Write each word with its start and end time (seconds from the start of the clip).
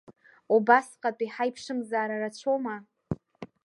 Убасҟатәи 0.55 1.31
ҳаиԥшымзаара 1.33 2.17
рацәоума? 2.21 2.75